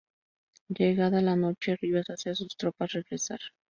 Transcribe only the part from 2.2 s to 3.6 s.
a sus tropas regresar.